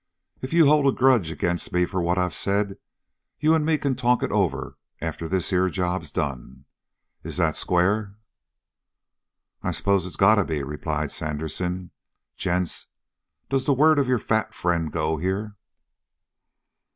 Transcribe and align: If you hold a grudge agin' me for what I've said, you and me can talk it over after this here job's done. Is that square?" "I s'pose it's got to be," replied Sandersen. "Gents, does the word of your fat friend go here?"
If 0.41 0.51
you 0.51 0.65
hold 0.65 0.87
a 0.91 0.97
grudge 0.97 1.29
agin' 1.31 1.59
me 1.71 1.85
for 1.85 2.01
what 2.01 2.17
I've 2.17 2.33
said, 2.33 2.79
you 3.39 3.53
and 3.53 3.63
me 3.63 3.77
can 3.77 3.93
talk 3.93 4.23
it 4.23 4.31
over 4.31 4.79
after 4.99 5.27
this 5.27 5.51
here 5.51 5.69
job's 5.69 6.09
done. 6.09 6.65
Is 7.23 7.37
that 7.37 7.55
square?" 7.55 8.17
"I 9.61 9.69
s'pose 9.69 10.07
it's 10.07 10.15
got 10.15 10.37
to 10.37 10.43
be," 10.43 10.63
replied 10.63 11.11
Sandersen. 11.11 11.91
"Gents, 12.35 12.87
does 13.47 13.65
the 13.65 13.75
word 13.75 13.99
of 13.99 14.07
your 14.07 14.17
fat 14.17 14.55
friend 14.55 14.91
go 14.91 15.17
here?" 15.17 15.55